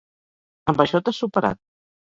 Amb 0.73 0.83
això 0.85 1.03
t'has 1.05 1.23
superat. 1.25 1.65